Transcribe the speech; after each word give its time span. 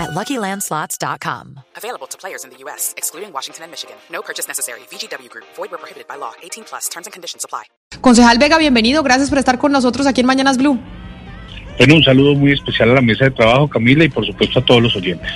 at 0.00 0.10
LuckyLandSlots.com. 0.10 1.60
Available 1.76 2.06
to 2.08 2.16
players 2.16 2.44
in 2.44 2.50
the 2.50 2.56
U.S., 2.64 2.94
excluding 2.96 3.32
Washington 3.32 3.64
and 3.64 3.70
Michigan. 3.70 3.96
No 4.10 4.22
purchase 4.22 4.48
necessary. 4.48 4.80
VGW 4.90 5.28
Group. 5.28 5.44
Void 5.56 5.70
where 5.70 5.78
prohibited 5.78 6.08
by 6.08 6.16
law. 6.16 6.32
18 6.42 6.64
plus. 6.64 6.88
Terms 6.88 7.06
and 7.06 7.12
conditions 7.12 7.44
apply. 7.44 7.64
Concejal 8.00 8.38
Vega, 8.38 8.58
bienvenido. 8.58 9.02
Gracias 9.02 9.28
por 9.28 9.38
estar 9.38 9.58
con 9.58 9.72
nosotros 9.72 10.06
aquí 10.06 10.22
en 10.22 10.26
Mañanas 10.26 10.56
Blue. 10.56 10.78
Bueno, 11.78 11.94
un 11.94 12.02
saludo 12.02 12.34
muy 12.34 12.52
especial 12.52 12.90
a 12.90 12.94
la 12.94 13.00
mesa 13.00 13.24
de 13.24 13.30
trabajo, 13.30 13.68
Camila, 13.68 14.04
y 14.04 14.08
por 14.08 14.26
supuesto 14.26 14.58
a 14.58 14.64
todos 14.64 14.82
los 14.82 14.96
oyentes. 14.96 15.30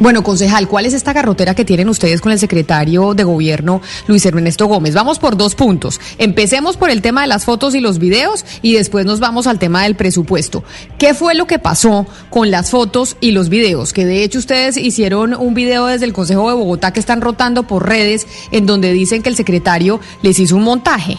Bueno, 0.00 0.24
concejal, 0.24 0.66
¿cuál 0.66 0.86
es 0.86 0.92
esta 0.92 1.12
garrotera 1.12 1.54
que 1.54 1.64
tienen 1.64 1.88
ustedes 1.88 2.20
con 2.20 2.32
el 2.32 2.40
secretario 2.40 3.14
de 3.14 3.22
gobierno, 3.22 3.80
Luis 4.08 4.26
Ernesto 4.26 4.66
Gómez? 4.66 4.92
Vamos 4.92 5.20
por 5.20 5.36
dos 5.36 5.54
puntos. 5.54 6.00
Empecemos 6.18 6.76
por 6.76 6.90
el 6.90 7.00
tema 7.00 7.22
de 7.22 7.28
las 7.28 7.44
fotos 7.44 7.76
y 7.76 7.80
los 7.80 8.00
videos 8.00 8.44
y 8.60 8.74
después 8.74 9.06
nos 9.06 9.20
vamos 9.20 9.46
al 9.46 9.60
tema 9.60 9.84
del 9.84 9.94
presupuesto. 9.94 10.64
¿Qué 10.98 11.14
fue 11.14 11.36
lo 11.36 11.46
que 11.46 11.60
pasó 11.60 12.06
con 12.28 12.50
las 12.50 12.70
fotos 12.70 13.16
y 13.20 13.30
los 13.30 13.48
videos? 13.48 13.92
Que 13.92 14.04
de 14.04 14.24
hecho 14.24 14.40
ustedes 14.40 14.76
hicieron 14.76 15.32
un 15.32 15.54
video 15.54 15.86
desde 15.86 16.06
el 16.06 16.12
Consejo 16.12 16.48
de 16.48 16.56
Bogotá 16.56 16.92
que 16.92 17.00
están 17.00 17.20
rotando 17.20 17.62
por 17.62 17.88
redes 17.88 18.26
en 18.50 18.66
donde 18.66 18.92
dicen 18.92 19.22
que 19.22 19.28
el 19.28 19.36
secretario 19.36 20.00
les 20.22 20.40
hizo 20.40 20.56
un 20.56 20.64
montaje. 20.64 21.18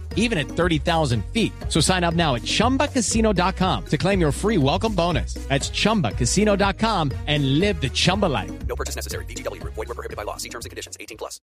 even 0.15 0.39
at 0.39 0.47
30,000 0.47 1.23
feet. 1.25 1.53
So 1.69 1.79
sign 1.79 2.03
up 2.03 2.15
now 2.15 2.33
at 2.35 2.41
chumbacasino.com 2.41 3.85
to 3.85 3.97
claim 3.97 4.19
your 4.19 4.31
free 4.31 4.57
welcome 4.57 4.95
bonus. 4.95 5.35
That's 5.49 5.69
chumbacasino.com 5.69 7.11
and 7.27 7.59
live 7.59 7.79
the 7.79 7.89
Chumba 7.89 8.27
life. 8.27 8.51
No 8.67 8.75
purchase 8.75 8.95
necessary. 8.95 9.25
VGW 9.25 9.61
Group. 9.61 9.75
Void 9.75 9.89
where 9.89 9.95
prohibited 9.95 10.17
by 10.17 10.23
law. 10.23 10.37
See 10.37 10.49
terms 10.49 10.65
and 10.65 10.71
conditions. 10.71 10.97
18 10.99 11.17
plus. 11.17 11.39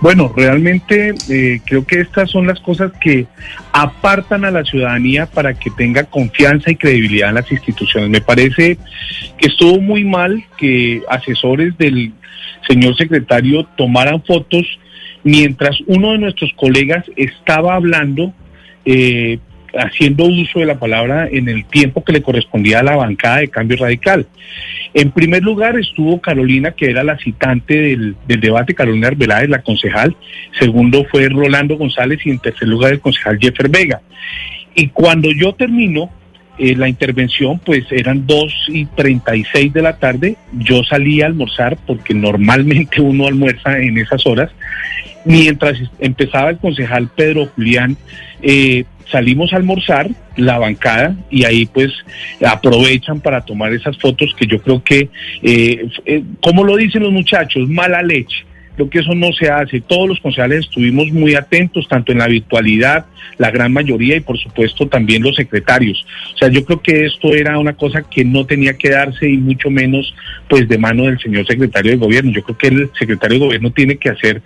Bueno, 0.00 0.32
realmente 0.36 1.14
eh, 1.30 1.60
creo 1.64 1.86
que 1.86 2.00
estas 2.00 2.30
son 2.30 2.46
las 2.46 2.60
cosas 2.60 2.92
que 3.00 3.26
apartan 3.72 4.44
a 4.44 4.50
la 4.50 4.64
ciudadanía 4.64 5.26
para 5.26 5.54
que 5.54 5.70
tenga 5.70 6.04
confianza 6.04 6.70
y 6.70 6.76
credibilidad 6.76 7.30
en 7.30 7.36
las 7.36 7.50
instituciones. 7.50 8.10
Me 8.10 8.20
parece 8.20 8.76
que 9.38 9.48
estuvo 9.48 9.80
muy 9.80 10.04
mal 10.04 10.44
que 10.58 11.02
asesores 11.08 11.76
del 11.78 12.12
señor 12.68 12.96
secretario 12.96 13.64
tomaran 13.76 14.22
fotos 14.24 14.66
mientras 15.24 15.78
uno 15.86 16.12
de 16.12 16.18
nuestros 16.18 16.52
colegas 16.54 17.04
estaba 17.16 17.74
hablando, 17.74 18.32
eh, 18.84 19.38
haciendo 19.76 20.24
uso 20.24 20.60
de 20.60 20.66
la 20.66 20.78
palabra 20.78 21.28
en 21.28 21.48
el 21.48 21.64
tiempo 21.64 22.04
que 22.04 22.12
le 22.12 22.22
correspondía 22.22 22.80
a 22.80 22.84
la 22.84 22.96
bancada 22.96 23.38
de 23.38 23.48
cambio 23.48 23.78
radical. 23.78 24.26
En 24.92 25.10
primer 25.10 25.42
lugar 25.42 25.76
estuvo 25.76 26.20
Carolina, 26.20 26.70
que 26.70 26.88
era 26.88 27.02
la 27.02 27.18
citante 27.18 27.74
del, 27.74 28.16
debate, 28.28 28.74
Carolina 28.74 29.08
Arbeláez, 29.08 29.48
la 29.48 29.62
concejal. 29.62 30.16
Segundo 30.58 31.04
fue 31.10 31.28
Rolando 31.28 31.76
González 31.76 32.20
y 32.24 32.30
en 32.30 32.38
tercer 32.38 32.68
lugar 32.68 32.92
el 32.92 33.00
concejal 33.00 33.38
Jeffer 33.40 33.68
Vega. 33.68 34.00
Y 34.76 34.88
cuando 34.88 35.32
yo 35.32 35.52
termino, 35.54 36.10
eh, 36.58 36.76
la 36.76 36.88
intervención, 36.88 37.58
pues 37.58 37.84
eran 37.90 38.26
2 38.26 38.54
y 38.68 38.86
36 38.86 39.72
de 39.72 39.82
la 39.82 39.96
tarde. 39.96 40.36
Yo 40.52 40.84
salí 40.84 41.20
a 41.20 41.26
almorzar 41.26 41.76
porque 41.86 42.14
normalmente 42.14 43.00
uno 43.00 43.26
almuerza 43.26 43.78
en 43.78 43.98
esas 43.98 44.26
horas. 44.26 44.50
Mientras 45.24 45.78
empezaba 45.98 46.50
el 46.50 46.58
concejal 46.58 47.08
Pedro 47.08 47.46
Julián, 47.54 47.96
eh, 48.42 48.84
salimos 49.10 49.52
a 49.52 49.56
almorzar 49.56 50.08
la 50.36 50.58
bancada 50.58 51.16
y 51.30 51.44
ahí 51.44 51.66
pues 51.66 51.92
aprovechan 52.44 53.20
para 53.20 53.40
tomar 53.40 53.72
esas 53.72 53.96
fotos 53.98 54.34
que 54.36 54.46
yo 54.46 54.60
creo 54.60 54.82
que, 54.82 55.08
eh, 55.42 55.88
como 56.42 56.64
lo 56.64 56.76
dicen 56.76 57.02
los 57.02 57.12
muchachos, 57.12 57.68
mala 57.68 58.02
leche. 58.02 58.44
Creo 58.74 58.90
que 58.90 58.98
eso 58.98 59.14
no 59.14 59.32
se 59.32 59.48
hace. 59.48 59.80
Todos 59.80 60.08
los 60.08 60.20
concejales 60.20 60.60
estuvimos 60.60 61.10
muy 61.12 61.34
atentos, 61.34 61.86
tanto 61.88 62.12
en 62.12 62.18
la 62.18 62.26
virtualidad, 62.26 63.06
la 63.38 63.50
gran 63.50 63.72
mayoría, 63.72 64.16
y 64.16 64.20
por 64.20 64.38
supuesto 64.38 64.88
también 64.88 65.22
los 65.22 65.36
secretarios. 65.36 66.04
O 66.34 66.38
sea, 66.38 66.48
yo 66.48 66.64
creo 66.64 66.82
que 66.82 67.06
esto 67.06 67.32
era 67.34 67.58
una 67.58 67.74
cosa 67.74 68.02
que 68.02 68.24
no 68.24 68.44
tenía 68.46 68.74
que 68.74 68.90
darse 68.90 69.28
y 69.28 69.36
mucho 69.36 69.70
menos 69.70 70.14
pues 70.48 70.68
de 70.68 70.78
mano 70.78 71.04
del 71.04 71.20
señor 71.20 71.46
secretario 71.46 71.92
de 71.92 71.98
gobierno. 71.98 72.32
Yo 72.32 72.42
creo 72.42 72.58
que 72.58 72.68
el 72.68 72.90
secretario 72.98 73.38
de 73.38 73.46
gobierno 73.46 73.70
tiene 73.70 73.96
que 73.96 74.10
hacer 74.10 74.42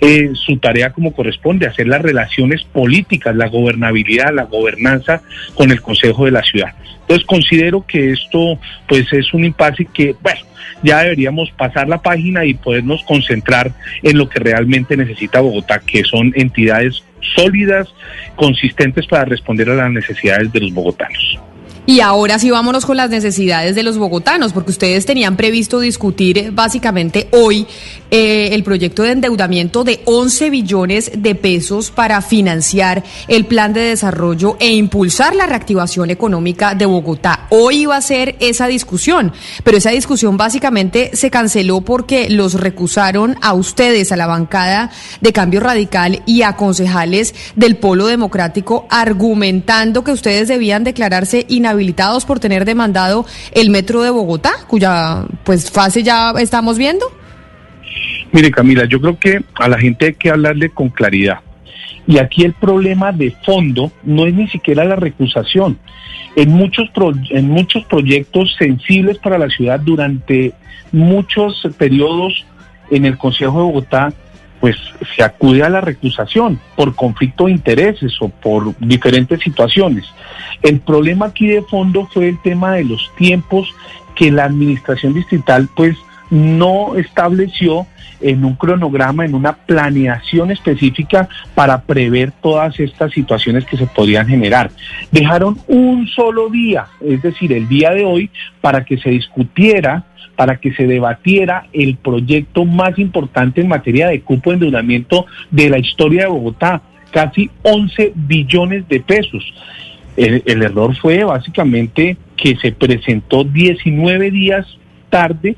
eh, 0.00 0.30
su 0.34 0.56
tarea 0.58 0.92
como 0.92 1.12
corresponde, 1.12 1.66
hacer 1.66 1.88
las 1.88 2.02
relaciones 2.02 2.62
políticas, 2.64 3.34
la 3.34 3.48
gobernabilidad, 3.48 4.32
la 4.32 4.44
gobernanza 4.44 5.22
con 5.54 5.70
el 5.70 5.80
Consejo 5.82 6.24
de 6.24 6.30
la 6.30 6.42
Ciudad. 6.42 6.74
Entonces 7.00 7.26
considero 7.26 7.84
que 7.86 8.12
esto 8.12 8.58
pues 8.86 9.12
es 9.12 9.34
un 9.34 9.44
impasse 9.44 9.86
que, 9.92 10.14
bueno, 10.22 10.40
ya 10.82 11.02
deberíamos 11.02 11.50
pasar 11.52 11.88
la 11.88 12.00
página 12.00 12.44
y 12.44 12.54
podernos 12.54 13.02
concentrar 13.04 13.71
en 14.02 14.18
lo 14.18 14.28
que 14.28 14.38
realmente 14.38 14.96
necesita 14.96 15.40
Bogotá, 15.40 15.80
que 15.80 16.04
son 16.04 16.32
entidades 16.34 17.02
sólidas, 17.36 17.92
consistentes 18.36 19.06
para 19.06 19.24
responder 19.24 19.70
a 19.70 19.74
las 19.74 19.90
necesidades 19.90 20.52
de 20.52 20.60
los 20.60 20.72
bogotanos. 20.72 21.38
Y 21.84 21.98
ahora 21.98 22.38
sí 22.38 22.48
vámonos 22.48 22.86
con 22.86 22.96
las 22.96 23.10
necesidades 23.10 23.74
de 23.74 23.82
los 23.82 23.98
bogotanos, 23.98 24.52
porque 24.52 24.70
ustedes 24.70 25.04
tenían 25.04 25.36
previsto 25.36 25.80
discutir 25.80 26.38
eh, 26.38 26.50
básicamente 26.52 27.26
hoy 27.32 27.66
eh, 28.12 28.50
el 28.52 28.62
proyecto 28.62 29.02
de 29.02 29.10
endeudamiento 29.10 29.82
de 29.82 30.00
11 30.04 30.50
billones 30.50 31.10
de 31.16 31.34
pesos 31.34 31.90
para 31.90 32.22
financiar 32.22 33.02
el 33.26 33.46
plan 33.46 33.72
de 33.72 33.80
desarrollo 33.80 34.56
e 34.60 34.72
impulsar 34.72 35.34
la 35.34 35.46
reactivación 35.46 36.10
económica 36.10 36.76
de 36.76 36.86
Bogotá. 36.86 37.46
Hoy 37.50 37.82
iba 37.82 37.96
a 37.96 38.00
ser 38.00 38.36
esa 38.38 38.68
discusión, 38.68 39.32
pero 39.64 39.78
esa 39.78 39.90
discusión 39.90 40.36
básicamente 40.36 41.10
se 41.14 41.30
canceló 41.30 41.80
porque 41.80 42.30
los 42.30 42.54
recusaron 42.54 43.36
a 43.40 43.54
ustedes, 43.54 44.12
a 44.12 44.16
la 44.16 44.28
bancada 44.28 44.92
de 45.20 45.32
Cambio 45.32 45.58
Radical 45.58 46.22
y 46.26 46.42
a 46.42 46.54
concejales 46.54 47.34
del 47.56 47.76
Polo 47.76 48.06
Democrático, 48.06 48.86
argumentando 48.88 50.04
que 50.04 50.12
ustedes 50.12 50.46
debían 50.46 50.84
declararse 50.84 51.44
inhabilitados 51.48 51.71
habilitados 51.72 52.24
por 52.24 52.40
tener 52.40 52.64
demandado 52.64 53.26
el 53.52 53.70
metro 53.70 54.02
de 54.02 54.10
Bogotá, 54.10 54.52
cuya 54.68 55.24
pues 55.44 55.70
fase 55.70 56.02
ya 56.02 56.32
estamos 56.38 56.78
viendo? 56.78 57.06
Mire 58.32 58.50
Camila, 58.50 58.84
yo 58.86 59.00
creo 59.00 59.18
que 59.18 59.40
a 59.54 59.68
la 59.68 59.78
gente 59.78 60.06
hay 60.06 60.14
que 60.14 60.30
hablarle 60.30 60.70
con 60.70 60.88
claridad. 60.88 61.40
Y 62.06 62.18
aquí 62.18 62.44
el 62.44 62.54
problema 62.54 63.12
de 63.12 63.34
fondo 63.44 63.92
no 64.02 64.26
es 64.26 64.34
ni 64.34 64.48
siquiera 64.48 64.84
la 64.84 64.96
recusación. 64.96 65.78
En 66.34 66.50
muchos, 66.50 66.88
en 67.30 67.48
muchos 67.48 67.84
proyectos 67.84 68.54
sensibles 68.58 69.18
para 69.18 69.38
la 69.38 69.48
ciudad 69.48 69.78
durante 69.80 70.52
muchos 70.90 71.68
periodos 71.76 72.46
en 72.90 73.04
el 73.04 73.18
Consejo 73.18 73.58
de 73.58 73.64
Bogotá 73.64 74.12
pues 74.62 74.76
se 75.16 75.24
acude 75.24 75.64
a 75.64 75.68
la 75.68 75.80
recusación 75.80 76.60
por 76.76 76.94
conflicto 76.94 77.46
de 77.46 77.50
intereses 77.50 78.14
o 78.20 78.28
por 78.28 78.78
diferentes 78.78 79.40
situaciones. 79.40 80.04
El 80.62 80.78
problema 80.78 81.26
aquí 81.26 81.48
de 81.48 81.62
fondo 81.62 82.08
fue 82.12 82.28
el 82.28 82.40
tema 82.42 82.74
de 82.74 82.84
los 82.84 83.10
tiempos 83.16 83.74
que 84.14 84.30
la 84.30 84.44
administración 84.44 85.14
distrital 85.14 85.68
pues 85.74 85.96
no 86.32 86.96
estableció 86.96 87.86
en 88.22 88.42
un 88.44 88.54
cronograma, 88.54 89.26
en 89.26 89.34
una 89.34 89.52
planeación 89.52 90.50
específica 90.50 91.28
para 91.54 91.82
prever 91.82 92.32
todas 92.40 92.80
estas 92.80 93.12
situaciones 93.12 93.66
que 93.66 93.76
se 93.76 93.86
podían 93.86 94.26
generar. 94.26 94.70
Dejaron 95.10 95.58
un 95.66 96.06
solo 96.06 96.48
día, 96.48 96.86
es 97.02 97.20
decir, 97.20 97.52
el 97.52 97.68
día 97.68 97.90
de 97.90 98.06
hoy, 98.06 98.30
para 98.62 98.84
que 98.84 98.96
se 98.96 99.10
discutiera 99.10 100.06
para 100.34 100.56
que 100.56 100.72
se 100.72 100.86
debatiera 100.86 101.66
el 101.74 101.96
proyecto 101.96 102.64
más 102.64 102.98
importante 102.98 103.60
en 103.60 103.68
materia 103.68 104.08
de 104.08 104.22
cupo 104.22 104.50
de 104.50 104.54
endeudamiento 104.54 105.26
de 105.50 105.68
la 105.68 105.78
historia 105.78 106.22
de 106.22 106.30
Bogotá, 106.30 106.80
casi 107.10 107.50
11 107.62 108.12
billones 108.14 108.88
de 108.88 109.00
pesos. 109.00 109.44
El, 110.16 110.42
el 110.46 110.62
error 110.62 110.96
fue 110.96 111.22
básicamente 111.22 112.16
que 112.34 112.56
se 112.56 112.72
presentó 112.72 113.44
19 113.44 114.30
días 114.30 114.66
tarde. 115.12 115.54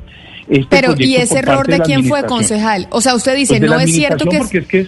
Este 0.49 0.67
Pero, 0.69 0.95
¿y 0.99 1.17
ese 1.17 1.39
error 1.39 1.67
de, 1.67 1.81
quién 1.81 2.05
fue, 2.05 2.25
concejal? 2.25 2.87
O 2.91 3.01
sea, 3.01 3.15
usted 3.15 3.35
dice, 3.37 3.59
Pues 3.59 3.71
no 3.71 3.81
es 3.81 3.93
cierto 3.93 4.27
que... 4.27 4.39
Porque 4.39 4.59
es 4.59 4.67
que 4.67 4.81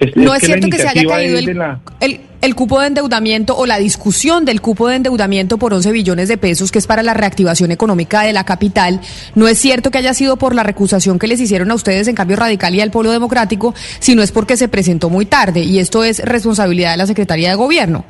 es, 0.00 0.16
no 0.16 0.34
es, 0.34 0.42
cierto 0.42 0.68
que 0.68 0.78
se 0.78 0.88
haya 0.88 1.04
caído 1.04 1.38
el, 1.38 2.20
el, 2.40 2.54
cupo 2.56 2.80
de 2.80 2.88
endeudamiento 2.88 3.56
o 3.56 3.64
la 3.64 3.78
discusión 3.78 4.44
del 4.44 4.60
cupo 4.60 4.88
de 4.88 4.96
endeudamiento 4.96 5.56
por 5.56 5.72
11 5.72 5.92
billones 5.92 6.28
de 6.28 6.36
pesos, 6.36 6.72
que 6.72 6.80
es 6.80 6.86
para 6.86 7.04
la 7.04 7.14
reactivación 7.14 7.70
económica 7.70 8.22
de 8.22 8.32
la 8.32 8.44
capital. 8.44 9.00
No 9.36 9.46
es 9.46 9.58
cierto 9.58 9.92
que 9.92 9.98
haya 9.98 10.12
sido 10.12 10.36
por 10.36 10.54
la 10.54 10.64
recusación 10.64 11.20
que 11.20 11.28
les 11.28 11.40
hicieron 11.40 11.70
a 11.70 11.74
ustedes 11.74 12.08
en 12.08 12.16
cambio 12.16 12.36
radical 12.36 12.74
y 12.74 12.80
al 12.80 12.90
pueblo 12.90 13.12
democrático, 13.12 13.72
sino 14.00 14.22
es 14.22 14.32
porque 14.32 14.56
se 14.56 14.68
presentó 14.68 15.10
muy 15.10 15.26
tarde 15.26 15.60
y 15.60 15.78
esto 15.78 16.02
es 16.02 16.18
responsabilidad 16.24 16.90
de 16.92 16.96
la 16.96 17.06
Secretaría 17.06 17.50
de 17.50 17.54
Gobierno. 17.54 18.04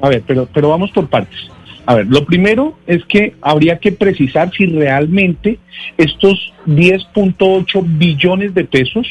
A 0.00 0.08
ver, 0.08 0.24
pero, 0.26 0.48
pero 0.52 0.70
vamos 0.70 0.90
por 0.90 1.08
partes. 1.08 1.51
A 1.84 1.96
ver, 1.96 2.06
lo 2.06 2.24
primero 2.24 2.78
es 2.86 3.04
que 3.06 3.34
habría 3.40 3.78
que 3.78 3.92
precisar 3.92 4.50
si 4.56 4.66
realmente 4.66 5.58
estos 5.96 6.52
10.8 6.66 7.82
billones 7.98 8.54
de 8.54 8.64
pesos 8.64 9.06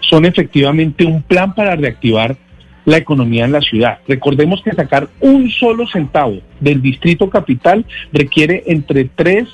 son 0.00 0.24
efectivamente 0.24 1.04
un 1.04 1.22
plan 1.22 1.54
para 1.54 1.76
reactivar 1.76 2.36
la 2.84 2.96
economía 2.96 3.44
en 3.44 3.52
la 3.52 3.60
ciudad. 3.60 3.98
Recordemos 4.08 4.62
que 4.62 4.72
sacar 4.72 5.08
un 5.20 5.50
solo 5.50 5.86
centavo 5.86 6.38
del 6.58 6.82
distrito 6.82 7.30
capital 7.30 7.84
requiere 8.12 8.64
entre 8.66 9.04
tres 9.04 9.48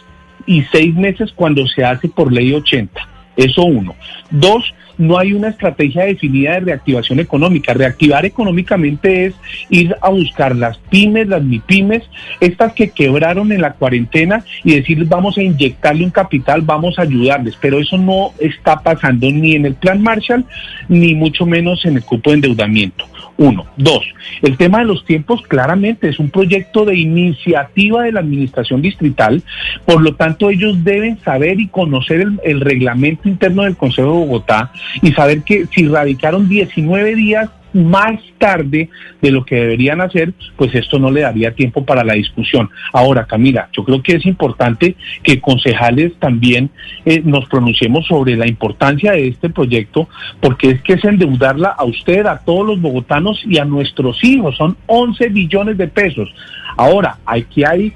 y 0.46 0.62
seis 0.72 0.94
meses 0.94 1.32
cuando 1.34 1.66
se 1.66 1.84
hace 1.84 2.08
por 2.08 2.32
ley 2.32 2.52
80. 2.54 3.00
Eso 3.36 3.64
uno. 3.64 3.94
Dos, 4.30 4.74
no 4.98 5.18
hay 5.18 5.32
una 5.32 5.48
estrategia 5.48 6.04
definida 6.04 6.54
de 6.54 6.60
reactivación 6.60 7.20
económica. 7.20 7.74
Reactivar 7.74 8.24
económicamente 8.24 9.26
es 9.26 9.34
ir 9.70 9.96
a 10.00 10.10
buscar 10.10 10.56
las 10.56 10.78
pymes, 10.78 11.28
las 11.28 11.42
MIPYMES, 11.42 12.02
estas 12.40 12.72
que 12.72 12.90
quebraron 12.90 13.52
en 13.52 13.62
la 13.62 13.72
cuarentena 13.72 14.44
y 14.64 14.74
decir 14.74 15.04
vamos 15.06 15.38
a 15.38 15.42
inyectarle 15.42 16.04
un 16.04 16.10
capital, 16.10 16.62
vamos 16.62 16.98
a 16.98 17.02
ayudarles. 17.02 17.56
Pero 17.60 17.78
eso 17.78 17.98
no 17.98 18.32
está 18.38 18.80
pasando 18.80 19.30
ni 19.30 19.54
en 19.54 19.66
el 19.66 19.74
plan 19.74 20.02
Marshall, 20.02 20.44
ni 20.88 21.14
mucho 21.14 21.46
menos 21.46 21.84
en 21.84 21.96
el 21.96 22.02
cupo 22.02 22.30
de 22.30 22.36
endeudamiento. 22.36 23.04
Uno. 23.38 23.66
Dos, 23.76 24.02
el 24.42 24.56
tema 24.56 24.78
de 24.78 24.86
los 24.86 25.04
tiempos 25.04 25.42
claramente 25.42 26.08
es 26.08 26.18
un 26.18 26.30
proyecto 26.30 26.84
de 26.84 26.96
iniciativa 26.96 28.02
de 28.02 28.12
la 28.12 28.20
administración 28.20 28.80
distrital, 28.80 29.42
por 29.84 30.00
lo 30.00 30.14
tanto 30.14 30.48
ellos 30.48 30.82
deben 30.84 31.18
saber 31.20 31.60
y 31.60 31.68
conocer 31.68 32.20
el, 32.22 32.40
el 32.44 32.60
reglamento 32.60 33.28
interno 33.28 33.64
del 33.64 33.76
Consejo 33.76 34.08
de 34.08 34.14
Bogotá 34.14 34.72
y 35.02 35.12
saber 35.12 35.42
que 35.42 35.66
si 35.66 35.86
radicaron 35.86 36.48
19 36.48 37.14
días 37.14 37.50
más 37.76 38.20
tarde 38.38 38.88
de 39.20 39.30
lo 39.30 39.44
que 39.44 39.56
deberían 39.56 40.00
hacer, 40.00 40.32
pues 40.56 40.74
esto 40.74 40.98
no 40.98 41.10
le 41.10 41.20
daría 41.20 41.54
tiempo 41.54 41.84
para 41.84 42.04
la 42.04 42.14
discusión. 42.14 42.70
Ahora, 42.92 43.26
Camila, 43.26 43.68
yo 43.72 43.84
creo 43.84 44.02
que 44.02 44.16
es 44.16 44.26
importante 44.26 44.96
que 45.22 45.40
concejales 45.40 46.14
también 46.18 46.70
eh, 47.04 47.22
nos 47.24 47.46
pronunciemos 47.48 48.06
sobre 48.06 48.36
la 48.36 48.48
importancia 48.48 49.12
de 49.12 49.28
este 49.28 49.50
proyecto, 49.50 50.08
porque 50.40 50.70
es 50.70 50.82
que 50.82 50.94
es 50.94 51.04
endeudarla 51.04 51.68
a 51.68 51.84
usted, 51.84 52.26
a 52.26 52.38
todos 52.38 52.66
los 52.66 52.80
bogotanos 52.80 53.42
y 53.46 53.58
a 53.58 53.64
nuestros 53.64 54.22
hijos. 54.24 54.56
Son 54.56 54.76
11 54.86 55.28
billones 55.28 55.78
de 55.78 55.88
pesos. 55.88 56.32
Ahora, 56.76 57.18
aquí 57.26 57.64
hay 57.64 57.92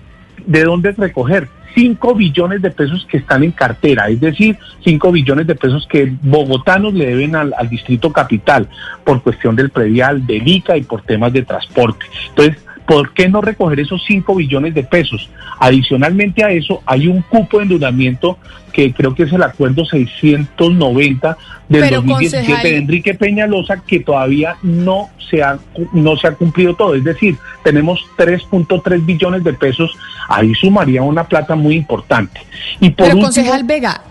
de 0.46 0.64
dónde 0.64 0.92
recoger 0.92 1.48
5 1.74 2.14
billones 2.14 2.62
de 2.62 2.70
pesos 2.70 3.06
que 3.10 3.18
están 3.18 3.42
en 3.42 3.52
cartera, 3.52 4.08
es 4.08 4.20
decir, 4.20 4.58
5 4.84 5.12
billones 5.12 5.46
de 5.46 5.54
pesos 5.54 5.86
que 5.88 6.12
bogotanos 6.22 6.94
le 6.94 7.06
deben 7.06 7.36
al, 7.36 7.52
distrito 7.68 8.12
capital 8.12 8.68
por 9.04 9.22
cuestión 9.22 9.56
del 9.56 9.70
predial, 9.70 10.26
del 10.26 10.46
ICA 10.46 10.76
y 10.76 10.82
por 10.82 11.02
temas 11.02 11.32
de 11.32 11.42
transporte. 11.42 12.06
Entonces, 12.28 12.62
¿por 12.90 13.12
qué 13.14 13.28
no 13.28 13.40
recoger 13.40 13.78
esos 13.78 14.02
5 14.04 14.34
billones 14.34 14.74
de 14.74 14.82
pesos? 14.82 15.30
Adicionalmente 15.60 16.42
a 16.42 16.50
eso, 16.50 16.82
hay 16.84 17.06
un 17.06 17.22
cupo 17.22 17.58
de 17.58 17.62
endeudamiento 17.62 18.36
que 18.72 18.92
creo 18.92 19.14
que 19.14 19.22
es 19.22 19.32
el 19.32 19.44
acuerdo 19.44 19.84
690 19.84 21.38
del 21.68 21.88
2017 21.88 22.68
de 22.68 22.76
Enrique 22.76 23.14
Peñalosa 23.14 23.76
que 23.86 24.00
todavía 24.00 24.56
no 24.64 25.08
se 25.30 25.40
ha 25.40 25.60
no 25.92 26.16
se 26.16 26.26
ha 26.26 26.32
cumplido 26.32 26.74
todo, 26.74 26.96
es 26.96 27.04
decir, 27.04 27.36
tenemos 27.62 28.04
3.3 28.18 29.06
billones 29.06 29.44
de 29.44 29.52
pesos, 29.52 29.96
ahí 30.28 30.52
sumaría 30.56 31.00
una 31.02 31.22
plata 31.22 31.54
muy 31.54 31.76
importante. 31.76 32.40
Y 32.80 32.90
por 32.90 33.06
Pero 33.06 33.20
concejal 33.20 33.62
Vega, 33.62 34.02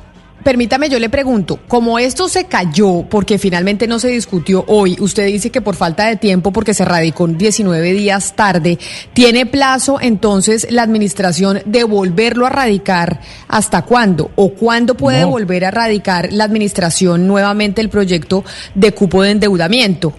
Permítame, 0.43 0.87
yo 0.87 0.99
le 0.99 1.09
pregunto, 1.09 1.59
como 1.67 1.99
esto 1.99 2.29
se 2.29 2.45
cayó 2.45 3.03
porque 3.09 3.37
finalmente 3.37 3.87
no 3.87 3.99
se 3.99 4.07
discutió 4.07 4.63
hoy, 4.67 4.95
usted 4.99 5.25
dice 5.25 5.51
que 5.51 5.61
por 5.61 5.75
falta 5.75 6.07
de 6.07 6.15
tiempo, 6.15 6.53
porque 6.53 6.73
se 6.73 6.85
radicó 6.85 7.27
19 7.27 7.91
días 7.93 8.35
tarde, 8.37 8.77
¿tiene 9.13 9.45
plazo 9.45 9.99
entonces 10.01 10.67
la 10.71 10.83
administración 10.83 11.59
de 11.65 11.83
volverlo 11.83 12.45
a 12.45 12.49
radicar 12.49 13.19
hasta 13.49 13.81
cuándo? 13.81 14.31
¿O 14.35 14.53
cuándo 14.53 14.95
puede 14.95 15.25
volver 15.25 15.65
a 15.65 15.71
radicar 15.71 16.31
la 16.31 16.45
administración 16.45 17.27
nuevamente 17.27 17.81
el 17.81 17.89
proyecto 17.89 18.45
de 18.75 18.93
cupo 18.93 19.23
de 19.23 19.31
endeudamiento? 19.31 20.13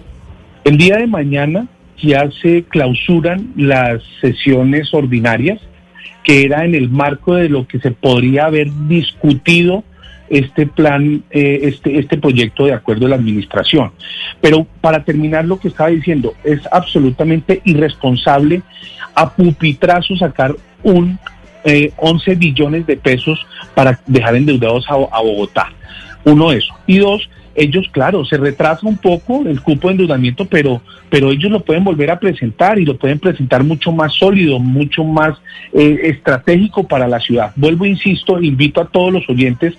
El 0.63 0.77
día 0.77 0.97
de 0.97 1.07
mañana 1.07 1.67
ya 2.01 2.29
se 2.43 2.63
clausuran 2.63 3.53
las 3.55 4.03
sesiones 4.21 4.93
ordinarias, 4.93 5.59
que 6.23 6.43
era 6.43 6.63
en 6.63 6.75
el 6.75 6.89
marco 6.89 7.33
de 7.33 7.49
lo 7.49 7.67
que 7.67 7.79
se 7.79 7.89
podría 7.89 8.45
haber 8.45 8.67
discutido 8.87 9.83
este 10.31 10.65
plan, 10.65 11.23
eh, 11.29 11.59
este, 11.63 11.99
este 11.99 12.17
proyecto 12.17 12.65
de 12.65 12.73
acuerdo 12.73 13.03
de 13.03 13.09
la 13.09 13.15
administración. 13.17 13.91
Pero 14.39 14.65
para 14.79 15.03
terminar 15.03 15.45
lo 15.45 15.59
que 15.59 15.67
estaba 15.67 15.89
diciendo, 15.89 16.33
es 16.43 16.61
absolutamente 16.71 17.61
irresponsable 17.65 18.61
a 19.13 19.29
pupitrazo 19.29 20.15
sacar 20.15 20.55
un 20.83 21.19
11 21.63 22.31
eh, 22.31 22.35
billones 22.35 22.87
de 22.87 22.97
pesos 22.97 23.45
para 23.75 23.99
dejar 24.07 24.35
endeudados 24.35 24.85
a, 24.89 24.93
a 24.93 25.21
Bogotá. 25.21 25.71
Uno, 26.23 26.51
eso. 26.51 26.73
Y 26.87 26.97
dos, 26.97 27.29
ellos, 27.55 27.87
claro, 27.91 28.23
se 28.25 28.37
retrasa 28.37 28.87
un 28.87 28.97
poco 28.97 29.43
el 29.45 29.61
cupo 29.61 29.87
de 29.87 29.93
endeudamiento, 29.93 30.45
pero, 30.45 30.81
pero 31.09 31.31
ellos 31.31 31.51
lo 31.51 31.59
pueden 31.59 31.83
volver 31.83 32.09
a 32.09 32.19
presentar 32.19 32.79
y 32.79 32.85
lo 32.85 32.97
pueden 32.97 33.19
presentar 33.19 33.63
mucho 33.63 33.91
más 33.91 34.13
sólido, 34.13 34.59
mucho 34.59 35.03
más 35.03 35.37
eh, 35.73 35.99
estratégico 36.03 36.87
para 36.87 37.07
la 37.07 37.19
ciudad. 37.19 37.51
Vuelvo, 37.55 37.85
insisto, 37.85 38.41
invito 38.41 38.81
a 38.81 38.87
todos 38.87 39.11
los 39.11 39.29
oyentes 39.29 39.75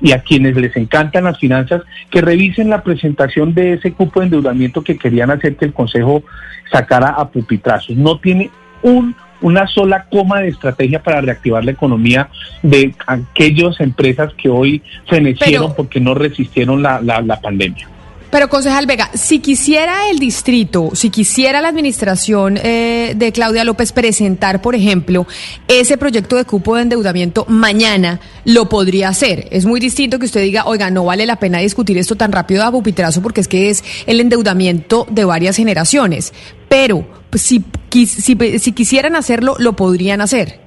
y 0.00 0.12
a 0.12 0.20
quienes 0.20 0.56
les 0.56 0.76
encantan 0.76 1.24
las 1.24 1.38
finanzas 1.38 1.82
que 2.10 2.20
revisen 2.20 2.70
la 2.70 2.82
presentación 2.82 3.54
de 3.54 3.74
ese 3.74 3.92
cupo 3.92 4.20
de 4.20 4.26
endeudamiento 4.26 4.82
que 4.82 4.96
querían 4.96 5.30
hacer 5.30 5.56
que 5.56 5.66
el 5.66 5.72
Consejo 5.72 6.22
sacara 6.70 7.08
a 7.08 7.28
pupitrazos. 7.28 7.96
No 7.96 8.18
tiene 8.18 8.50
un 8.82 9.14
una 9.40 9.66
sola 9.68 10.06
coma 10.10 10.40
de 10.40 10.48
estrategia 10.48 11.02
para 11.02 11.20
reactivar 11.20 11.64
la 11.64 11.70
economía 11.70 12.28
de 12.62 12.94
aquellas 13.06 13.80
empresas 13.80 14.32
que 14.34 14.48
hoy 14.48 14.82
fenecieron 15.06 15.74
porque 15.76 16.00
no 16.00 16.14
resistieron 16.14 16.82
la, 16.82 17.00
la, 17.00 17.20
la 17.20 17.40
pandemia. 17.40 17.88
Pero, 18.30 18.48
concejal 18.48 18.86
Vega, 18.86 19.10
si 19.14 19.38
quisiera 19.38 20.10
el 20.10 20.18
distrito, 20.18 20.90
si 20.92 21.08
quisiera 21.08 21.62
la 21.62 21.68
administración 21.68 22.58
eh, 22.62 23.14
de 23.16 23.32
Claudia 23.32 23.64
López 23.64 23.92
presentar, 23.92 24.60
por 24.60 24.74
ejemplo, 24.74 25.26
ese 25.66 25.96
proyecto 25.96 26.36
de 26.36 26.44
cupo 26.44 26.76
de 26.76 26.82
endeudamiento 26.82 27.46
mañana, 27.48 28.20
lo 28.44 28.68
podría 28.68 29.08
hacer. 29.08 29.48
Es 29.50 29.64
muy 29.64 29.80
distinto 29.80 30.18
que 30.18 30.26
usted 30.26 30.42
diga, 30.42 30.66
oiga, 30.66 30.90
no 30.90 31.06
vale 31.06 31.24
la 31.24 31.36
pena 31.36 31.58
discutir 31.58 31.96
esto 31.96 32.16
tan 32.16 32.30
rápido 32.30 32.64
a 32.64 32.70
pupitrazo 32.70 33.22
porque 33.22 33.40
es 33.40 33.48
que 33.48 33.70
es 33.70 33.82
el 34.06 34.20
endeudamiento 34.20 35.06
de 35.10 35.24
varias 35.24 35.56
generaciones. 35.56 36.34
Pero 36.68 37.06
si, 37.32 37.64
si 37.90 38.72
quisieran 38.72 39.16
hacerlo, 39.16 39.56
lo 39.58 39.74
podrían 39.74 40.20
hacer. 40.20 40.60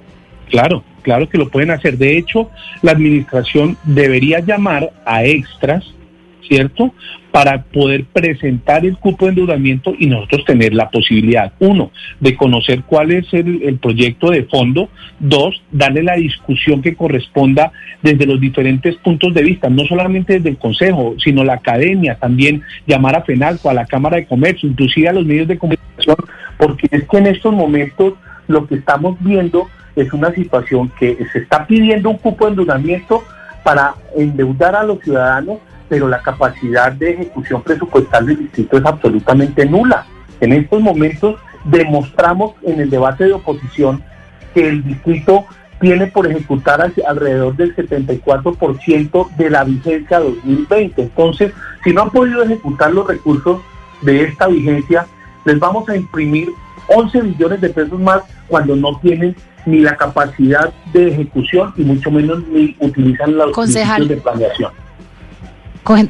Claro, 0.49 0.83
claro 1.03 1.29
que 1.29 1.37
lo 1.37 1.49
pueden 1.49 1.69
hacer. 1.69 1.97
De 1.97 2.17
hecho, 2.17 2.49
la 2.81 2.91
administración 2.91 3.77
debería 3.83 4.39
llamar 4.39 4.91
a 5.05 5.23
extras 5.23 5.85
¿cierto? 6.47 6.93
Para 7.31 7.63
poder 7.63 8.05
presentar 8.05 8.85
el 8.85 8.97
cupo 8.97 9.25
de 9.25 9.31
endeudamiento 9.31 9.93
y 9.97 10.07
nosotros 10.07 10.45
tener 10.45 10.73
la 10.73 10.89
posibilidad, 10.89 11.53
uno, 11.59 11.91
de 12.19 12.35
conocer 12.35 12.83
cuál 12.85 13.11
es 13.11 13.33
el, 13.33 13.77
proyecto 13.81 14.31
de 14.31 14.43
fondo, 14.43 14.89
dos, 15.19 15.61
darle 15.71 16.03
la 16.03 16.15
discusión 16.15 16.81
que 16.81 16.95
corresponda 16.95 17.71
desde 18.01 18.25
los 18.25 18.39
diferentes 18.39 18.95
puntos 18.97 19.33
de 19.33 19.43
vista, 19.43 19.69
no 19.69 19.85
solamente 19.85 20.33
desde 20.33 20.49
el 20.49 20.57
Consejo, 20.57 21.15
sino 21.23 21.43
la 21.43 21.53
academia, 21.53 22.15
también 22.15 22.61
llamar 22.85 23.15
a 23.15 23.23
FENALCO, 23.23 23.69
a 23.69 23.73
la 23.73 23.85
Cámara 23.85 24.17
de 24.17 24.25
Comercio, 24.25 24.69
inclusive 24.69 25.07
a 25.07 25.13
los 25.13 25.25
medios 25.25 25.47
de 25.47 25.57
comunicación, 25.57 26.17
porque 26.57 26.87
es 26.91 27.07
que 27.07 27.17
en 27.17 27.27
estos 27.27 27.53
momentos 27.53 28.13
lo 28.47 28.67
que 28.67 28.75
estamos 28.75 29.17
viendo 29.21 29.67
es 29.95 30.11
una 30.13 30.31
situación 30.31 30.91
que 30.99 31.17
se 31.31 31.39
está 31.39 31.65
pidiendo 31.65 32.09
un 32.09 32.17
cupo 32.17 32.45
de 32.45 32.51
endeudamiento 32.51 33.23
para 33.63 33.95
endeudar 34.15 34.75
a 34.75 34.83
los 34.83 34.99
ciudadanos 34.99 35.59
pero 35.91 36.07
la 36.07 36.21
capacidad 36.21 36.93
de 36.93 37.11
ejecución 37.11 37.61
presupuestal 37.63 38.25
del 38.25 38.37
distrito 38.37 38.77
es 38.77 38.85
absolutamente 38.85 39.65
nula. 39.65 40.05
En 40.39 40.53
estos 40.53 40.79
momentos 40.79 41.35
demostramos 41.65 42.53
en 42.63 42.79
el 42.79 42.89
debate 42.89 43.25
de 43.25 43.33
oposición 43.33 44.01
que 44.53 44.69
el 44.69 44.85
distrito 44.85 45.43
tiene 45.81 46.07
por 46.07 46.27
ejecutar 46.27 46.79
alrededor 47.05 47.57
del 47.57 47.75
74% 47.75 49.35
de 49.35 49.49
la 49.49 49.65
vigencia 49.65 50.19
2020. 50.19 51.01
Entonces, 51.01 51.51
si 51.83 51.91
no 51.91 52.03
han 52.03 52.09
podido 52.11 52.41
ejecutar 52.41 52.93
los 52.93 53.05
recursos 53.05 53.59
de 54.01 54.23
esta 54.23 54.47
vigencia, 54.47 55.05
les 55.43 55.59
vamos 55.59 55.89
a 55.89 55.97
imprimir 55.97 56.47
11 56.87 57.21
millones 57.21 57.59
de 57.59 57.67
pesos 57.67 57.99
más 57.99 58.21
cuando 58.47 58.77
no 58.77 58.97
tienen 59.01 59.35
ni 59.65 59.81
la 59.81 59.97
capacidad 59.97 60.71
de 60.93 61.09
ejecución 61.09 61.73
y 61.75 61.81
mucho 61.81 62.09
menos 62.11 62.47
ni 62.47 62.77
utilizan 62.79 63.35
los 63.35 63.47
recursos 63.47 64.07
de 64.07 64.15
planeación. 64.15 64.71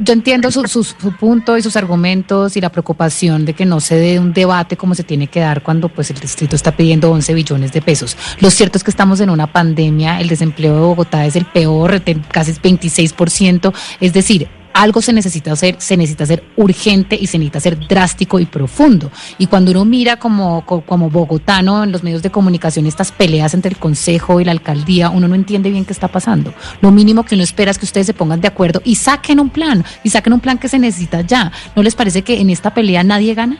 Yo 0.02 0.14
entiendo 0.14 0.52
su, 0.52 0.66
su, 0.68 1.12
punto 1.18 1.58
y 1.58 1.62
sus 1.62 1.76
argumentos 1.76 2.58
y 2.58 2.62
la 2.62 2.70
preocupación 2.70 3.46
de 3.46 3.54
que 3.54 3.66
no 3.66 3.80
se 3.80 3.96
dé 3.96 4.20
un 4.20 4.34
debate 4.34 4.76
como 4.76 4.96
se 4.96 5.04
tiene 5.04 5.28
que 5.28 5.40
dar 5.40 5.64
cuando 5.64 5.88
pues 5.90 6.12
el 6.12 6.20
distrito 6.20 6.56
está 6.56 6.76
pidiendo 6.76 7.10
11 7.12 7.34
billones 7.34 7.72
de 7.72 7.82
pesos. 7.82 8.18
Lo 8.40 8.50
cierto 8.50 8.78
es 8.78 8.84
que 8.84 8.92
estamos 8.92 9.22
en 9.22 9.30
una 9.30 9.48
pandemia, 9.48 10.20
el 10.20 10.28
desempleo 10.28 10.76
de 10.76 10.82
Bogotá 10.82 11.26
es 11.26 11.36
el 11.36 11.46
peor, 11.46 12.02
casi 12.32 12.52
26%, 12.54 13.74
es 14.02 14.14
decir, 14.14 14.50
algo 14.74 15.02
se 15.02 15.14
necesita 15.14 15.52
hacer, 15.52 15.76
se 15.80 15.98
necesita 15.98 16.24
hacer 16.24 16.44
urgente 16.58 17.18
y 17.20 17.28
se 17.28 17.38
necesita 17.38 17.60
hacer 17.60 17.88
drástico 17.88 18.40
y 18.40 18.46
profundo. 18.46 19.12
Y 19.38 19.48
cuando 19.48 19.72
uno 19.72 19.86
mira 19.86 20.18
como, 20.18 20.66
como 20.66 21.10
bogotano 21.10 21.84
en 21.84 21.92
los 21.92 22.04
medios 22.04 22.22
de 22.22 22.32
comunicación 22.32 22.86
estas 22.86 23.12
peleas 23.12 23.54
entre 23.54 23.72
el 23.72 23.78
Consejo 23.78 24.40
y 24.40 24.46
la 24.46 24.52
alcaldía, 24.52 25.10
uno 25.10 25.28
no 25.28 25.36
entiende 25.36 25.70
bien 25.70 25.86
qué 25.86 25.94
está 25.94 26.08
pasando. 26.08 26.54
Lo 26.82 26.92
mínimo 26.92 27.24
que 27.24 27.36
uno 27.36 27.44
espera 27.44 27.72
es 27.72 27.78
que 27.78 27.86
ustedes 27.86 28.08
se 28.08 28.14
pongan 28.14 28.42
de 28.42 28.48
acuerdo 28.48 28.82
y 28.84 28.96
saquen 28.96 29.40
un 29.40 29.50
plan, 29.50 29.84
y 30.04 30.10
saquen 30.10 30.34
un 30.34 30.40
plan 30.40 30.58
que 30.58 30.70
se 30.70 30.80
necesita 30.80 31.22
ya. 31.22 31.52
¿No 31.76 31.84
les 31.84 31.96
parece 31.96 32.22
que 32.22 32.40
en 32.40 32.50
esta 32.50 32.74
pelea 32.74 33.04
nadie 33.04 33.34
gana? 33.34 33.58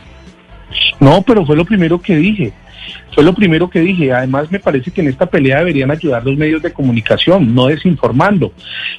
No, 1.00 1.22
pero 1.22 1.44
fue 1.44 1.56
lo 1.56 1.64
primero 1.64 2.00
que 2.00 2.16
dije. 2.16 2.52
Fue 3.14 3.22
lo 3.22 3.34
primero 3.34 3.68
que 3.68 3.80
dije. 3.80 4.12
Además, 4.12 4.50
me 4.50 4.58
parece 4.58 4.90
que 4.90 5.02
en 5.02 5.08
esta 5.08 5.26
pelea 5.26 5.58
deberían 5.58 5.90
ayudar 5.90 6.24
los 6.24 6.36
medios 6.36 6.62
de 6.62 6.72
comunicación, 6.72 7.54
no 7.54 7.66
desinformando. 7.66 8.52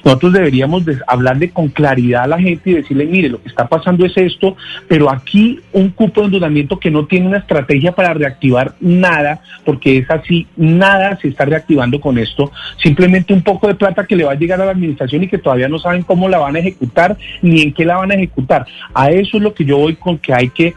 Nosotros 0.04 0.32
deberíamos 0.32 0.84
hablarle 1.06 1.50
con 1.50 1.68
claridad 1.68 2.24
a 2.24 2.28
la 2.28 2.40
gente 2.40 2.70
y 2.70 2.74
decirle, 2.74 3.06
mire, 3.06 3.28
lo 3.28 3.42
que 3.42 3.48
está 3.48 3.66
pasando 3.66 4.06
es 4.06 4.16
esto, 4.16 4.56
pero 4.88 5.10
aquí 5.10 5.60
un 5.72 5.90
cupo 5.90 6.20
de 6.20 6.26
endeudamiento 6.26 6.78
que 6.78 6.90
no 6.90 7.06
tiene 7.06 7.26
una 7.26 7.38
estrategia 7.38 7.92
para 7.92 8.14
reactivar 8.14 8.74
nada, 8.80 9.40
porque 9.64 9.98
es 9.98 10.10
así, 10.10 10.46
nada 10.56 11.18
se 11.20 11.28
está 11.28 11.44
reactivando 11.44 12.00
con 12.00 12.18
esto. 12.18 12.52
Simplemente 12.82 13.32
un 13.32 13.42
poco 13.42 13.66
de 13.66 13.74
plata 13.74 14.06
que 14.06 14.16
le 14.16 14.24
va 14.24 14.32
a 14.32 14.36
llegar 14.36 14.60
a 14.60 14.66
la 14.66 14.72
administración 14.72 15.24
y 15.24 15.28
que 15.28 15.38
todavía 15.38 15.68
no 15.68 15.78
saben 15.78 16.02
cómo 16.02 16.28
la 16.28 16.38
van 16.38 16.56
a 16.56 16.60
ejecutar 16.60 17.16
ni 17.42 17.62
en 17.62 17.72
qué 17.72 17.84
la 17.84 17.96
van 17.96 18.12
a 18.12 18.14
ejecutar. 18.14 18.64
A 18.94 19.10
eso 19.10 19.38
es 19.38 19.42
lo 19.42 19.54
que 19.54 19.64
yo 19.64 19.78
voy 19.78 19.96
con 19.96 20.18
que 20.18 20.32
hay 20.32 20.48
que 20.50 20.74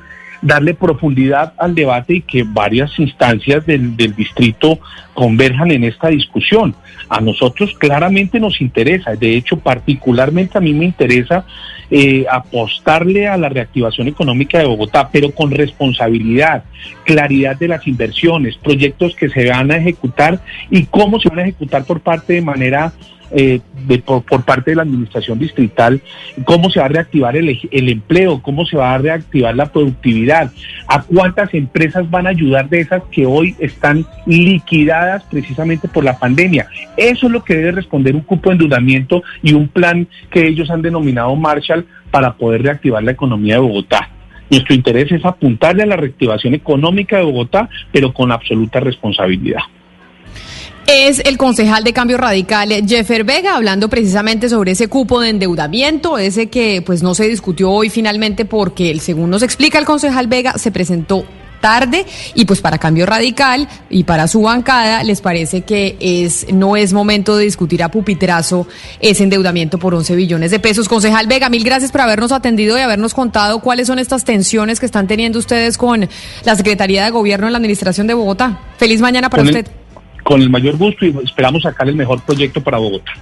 darle 0.48 0.74
profundidad 0.74 1.54
al 1.58 1.76
debate 1.76 2.16
y 2.16 2.22
que 2.22 2.44
varias 2.44 2.98
instancias 2.98 3.66
del, 3.66 3.96
distrito 3.96 4.80
converjan 5.14 5.72
en 5.72 5.84
esta 5.84 6.08
discusión. 6.08 6.74
A 7.10 7.20
nosotros 7.20 7.76
claramente 7.78 8.40
nos 8.40 8.62
interesa, 8.62 9.16
de 9.16 9.36
hecho 9.36 9.58
particularmente 9.58 10.58
a 10.58 10.62
mí 10.62 10.74
me 10.74 10.86
interesa 10.86 11.46
eh, 11.92 12.26
apostarle 12.30 13.28
a 13.28 13.38
la 13.38 13.50
reactivación 13.50 14.08
económica 14.08 14.60
de 14.60 14.66
Bogotá, 14.66 15.10
pero 15.12 15.32
con 15.32 15.52
responsabilidad, 15.52 16.64
claridad 17.04 17.58
de 17.58 17.68
las 17.68 17.86
inversiones, 17.86 18.58
proyectos 18.58 19.16
que 19.16 19.30
se 19.30 19.50
van 19.50 19.72
a 19.72 19.78
ejecutar 19.78 20.42
y 20.70 20.86
cómo 20.86 21.20
se 21.20 21.30
van 21.30 21.40
a 21.40 21.44
ejecutar 21.44 21.84
por 21.84 22.00
parte 22.00 22.34
de 22.34 22.42
manera 22.42 22.94
eh, 23.32 23.60
de, 23.88 24.00
por, 24.00 24.24
parte 24.24 24.72
de 24.72 24.76
la 24.76 24.84
administración 24.84 25.40
distrital, 25.40 26.02
cómo 26.46 26.70
se 26.70 26.80
va 26.80 26.86
a 26.86 26.90
reactivar 26.90 27.36
el, 27.36 27.60
el, 27.72 27.90
empleo, 27.90 28.42
cómo 28.42 28.66
se 28.66 28.78
va 28.78 28.94
a 28.94 28.98
reactivar 28.98 29.56
la 29.56 29.72
productividad, 29.72 30.52
a 30.88 31.04
cuántas 31.04 31.54
empresas 31.54 32.10
van 32.10 32.28
a 32.28 32.32
ayudar 32.32 32.70
de 32.70 32.82
esas 32.82 33.04
que 33.12 33.26
hoy 33.26 33.56
están 33.60 34.06
liquidadas 34.26 35.24
precisamente 35.30 35.88
por 35.88 36.04
la 36.04 36.18
pandemia. 36.18 36.68
Eso 36.96 37.28
es 37.28 37.32
lo 37.32 37.44
que 37.44 37.56
debe 37.56 37.72
responder 37.72 38.16
un 38.16 38.22
cupo 38.22 38.50
de 38.50 38.56
endeudamiento 38.56 39.24
y 39.42 39.54
un 39.54 39.68
plan 39.68 40.08
que 40.30 40.48
ellos 40.48 40.70
han 40.70 40.82
denominado 40.82 41.36
Marshall 41.36 41.86
para 42.12 42.34
poder 42.36 42.64
reactivar 42.64 43.04
la 43.04 43.12
economía 43.12 43.56
de 43.56 43.62
Bogotá. 43.62 44.10
Nuestro 44.50 44.74
interés 44.74 45.12
es 45.12 45.26
apuntarle 45.26 45.84
a 45.84 45.88
la 45.88 45.98
reactivación 45.98 46.54
económica 46.54 47.18
de 47.18 47.24
Bogotá, 47.24 47.70
pero 47.92 48.14
con 48.14 48.32
absoluta 48.32 48.80
responsabilidad 48.80 49.62
es 50.88 51.22
el 51.26 51.38
concejal 51.38 51.84
de 51.84 51.92
Cambio 51.92 52.18
Radical, 52.18 52.70
Jeffer 52.88 53.26
Vega, 53.26 53.56
hablando 53.56 53.90
precisamente 53.90 54.48
sobre 54.48 54.72
ese 54.72 54.88
cupo 54.88 55.20
de 55.20 55.30
endeudamiento, 55.30 56.18
ese 56.18 56.48
que 56.48 56.82
pues 56.82 57.04
no 57.04 57.14
se 57.14 57.28
discutió 57.28 57.70
hoy 57.70 57.90
finalmente 57.90 58.46
porque, 58.46 58.98
según 59.00 59.30
nos 59.30 59.44
explica 59.44 59.78
el 59.78 59.86
concejal 59.86 60.28
Vega, 60.28 60.58
se 60.58 60.72
presentó 60.72 61.26
tarde 61.60 62.06
y 62.36 62.46
pues 62.46 62.62
para 62.62 62.78
Cambio 62.78 63.06
Radical 63.06 63.68
y 63.90 64.04
para 64.04 64.28
su 64.28 64.44
bancada 64.44 65.04
les 65.04 65.22
parece 65.22 65.62
que 65.62 65.98
es 66.00 66.46
no 66.54 66.78
es 66.78 66.94
momento 66.94 67.36
de 67.36 67.46
discutir 67.46 67.82
a 67.82 67.90
pupitrazo 67.90 68.68
ese 69.00 69.24
endeudamiento 69.24 69.80
por 69.80 69.94
11 69.94 70.16
billones 70.16 70.52
de 70.52 70.60
pesos. 70.60 70.88
Concejal 70.88 71.28
Vega, 71.28 71.50
mil 71.50 71.64
gracias 71.64 71.92
por 71.92 72.02
habernos 72.02 72.32
atendido 72.32 72.78
y 72.78 72.82
habernos 72.82 73.14
contado 73.14 73.60
cuáles 73.60 73.88
son 73.88 74.00
estas 74.00 74.24
tensiones 74.24 74.80
que 74.80 74.86
están 74.86 75.08
teniendo 75.08 75.40
ustedes 75.40 75.78
con 75.78 76.08
la 76.46 76.56
Secretaría 76.56 77.04
de 77.04 77.10
Gobierno 77.10 77.48
en 77.48 77.54
la 77.54 77.58
Administración 77.58 78.08
de 78.08 78.14
Bogotá. 78.14 78.62
Feliz 78.78 79.02
mañana 79.02 79.30
para 79.30 79.44
usted. 79.44 79.68
Con 80.28 80.42
el 80.42 80.50
mayor 80.50 80.76
gusto 80.78 81.06
y 81.06 81.18
esperamos 81.24 81.64
sacar 81.64 81.88
el 81.88 81.96
mejor 81.96 82.22
proyecto 82.22 82.62
para 82.62 82.78
Bogotá. 82.78 83.14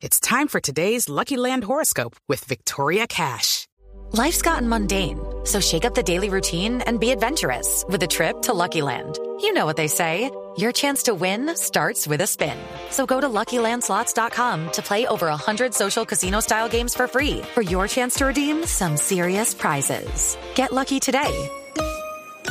It's 0.00 0.20
time 0.20 0.46
for 0.46 0.60
today's 0.60 1.08
Lucky 1.08 1.36
Land 1.36 1.64
horoscope 1.64 2.14
with 2.28 2.44
Victoria 2.44 3.06
Cash. 3.08 3.66
Life's 4.12 4.42
gotten 4.42 4.68
mundane, 4.68 5.18
so 5.44 5.58
shake 5.58 5.84
up 5.84 5.94
the 5.94 6.02
daily 6.02 6.28
routine 6.28 6.82
and 6.82 7.00
be 7.00 7.10
adventurous 7.10 7.84
with 7.88 8.02
a 8.02 8.06
trip 8.06 8.42
to 8.42 8.52
Lucky 8.52 8.82
Land. 8.82 9.18
You 9.40 9.52
know 9.52 9.64
what 9.66 9.76
they 9.76 9.88
say. 9.88 10.30
Your 10.56 10.70
chance 10.70 11.04
to 11.04 11.14
win 11.14 11.56
starts 11.56 12.06
with 12.06 12.20
a 12.20 12.26
spin. 12.26 12.58
So 12.90 13.06
go 13.06 13.20
to 13.20 13.28
LuckyLandSlots.com 13.28 14.72
to 14.72 14.82
play 14.82 15.06
over 15.06 15.28
100 15.28 15.72
social 15.72 16.04
casino-style 16.04 16.68
games 16.68 16.94
for 16.94 17.08
free 17.08 17.40
for 17.54 17.62
your 17.62 17.88
chance 17.88 18.16
to 18.16 18.26
redeem 18.26 18.66
some 18.66 18.98
serious 18.98 19.54
prizes. 19.54 20.36
Get 20.54 20.72
lucky 20.72 21.00
today 21.00 21.48